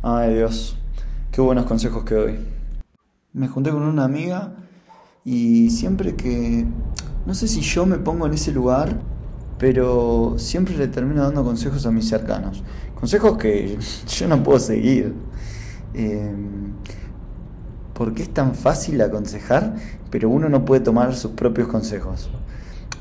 [0.00, 0.76] Ay Dios,
[1.32, 2.38] qué buenos consejos que doy.
[3.32, 4.52] Me junté con una amiga
[5.24, 6.64] y siempre que...
[7.26, 9.00] No sé si yo me pongo en ese lugar,
[9.58, 12.62] pero siempre le termino dando consejos a mis cercanos.
[12.94, 13.76] Consejos que
[14.06, 15.14] yo no puedo seguir.
[15.94, 16.32] Eh,
[17.92, 19.74] porque es tan fácil aconsejar,
[20.10, 22.30] pero uno no puede tomar sus propios consejos.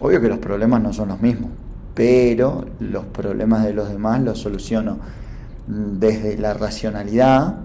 [0.00, 1.50] Obvio que los problemas no son los mismos,
[1.94, 4.98] pero los problemas de los demás los soluciono
[5.66, 7.56] desde la racionalidad,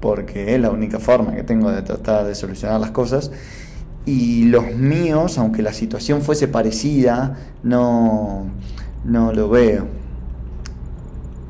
[0.00, 3.30] porque es la única forma que tengo de tratar de solucionar las cosas,
[4.04, 8.46] y los míos, aunque la situación fuese parecida, no,
[9.04, 9.86] no lo veo.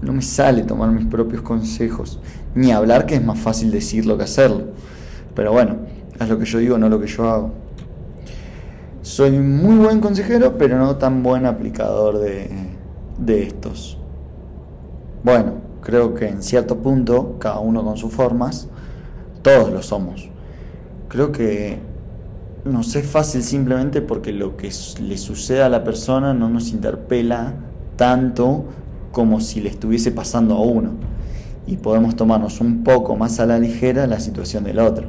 [0.02, 2.19] No me sale tomar mis propios consejos,
[2.55, 4.66] ni hablar que es más fácil decirlo que hacerlo.
[5.35, 5.77] Pero bueno,
[6.21, 7.52] es lo que yo digo, no lo que yo hago.
[9.01, 12.51] Soy muy buen consejero, pero no tan buen aplicador de,
[13.18, 13.99] de estos.
[15.24, 18.68] Bueno, creo que en cierto punto, cada uno con sus formas,
[19.42, 20.28] todos lo somos.
[21.09, 21.78] Creo que
[22.65, 27.54] nos es fácil simplemente porque lo que le sucede a la persona no nos interpela
[27.96, 28.65] tanto
[29.12, 30.90] como si le estuviese pasando a uno.
[31.66, 35.06] Y podemos tomarnos un poco más a la ligera la situación del otro.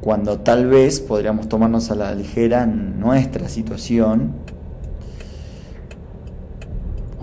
[0.00, 4.32] Cuando tal vez podríamos tomarnos a la ligera nuestra situación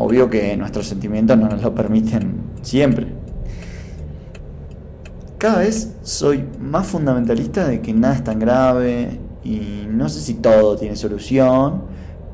[0.02, 3.08] Obvio que nuestros sentimientos no nos lo permiten siempre.
[5.38, 10.36] Cada vez soy más fundamentalista de que nada es tan grave y no sé si
[10.36, 11.82] todo tiene solución,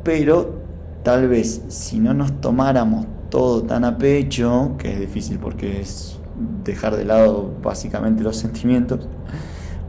[0.03, 0.61] pero
[1.01, 6.19] tal vez si no nos tomáramos todo tan a pecho, que es difícil porque es
[6.63, 9.07] dejar de lado básicamente los sentimientos,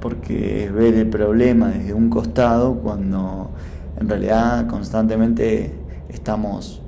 [0.00, 3.50] porque es ver el problema desde un costado cuando
[4.00, 5.74] en realidad constantemente
[6.08, 6.82] estamos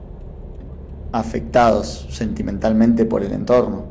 [1.12, 3.84] afectados sentimentalmente por el entorno.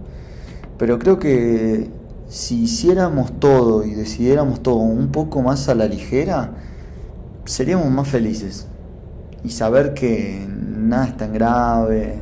[0.77, 1.89] Pero creo que
[2.27, 6.51] si hiciéramos todo y decidiéramos todo un poco más a la ligera,
[7.45, 8.67] seríamos más felices.
[9.43, 12.21] Y saber que nada es tan grave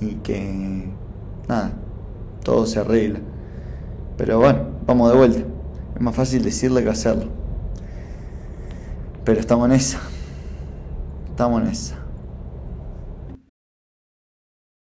[0.00, 0.88] y que
[1.48, 1.72] nada,
[2.44, 3.20] todo se arregla.
[4.16, 5.40] Pero bueno, vamos de vuelta.
[5.94, 7.26] Es más fácil decirle que hacerlo.
[9.24, 9.98] Pero estamos en esa.
[11.30, 12.01] Estamos en esa.